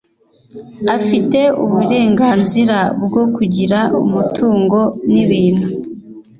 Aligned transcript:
afite 0.97 1.39
uburenganzira 1.63 2.77
bwo 3.03 3.23
kugira 3.35 3.79
umutungo 4.03 4.79
n’ibintu. 5.11 5.67